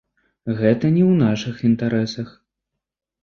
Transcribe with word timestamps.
Гэта 0.59 0.89
не 0.95 1.03
ў 1.11 1.19
нашых 1.25 1.61
інтарэсах. 1.69 2.31